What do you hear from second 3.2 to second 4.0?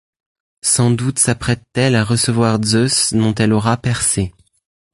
elle aura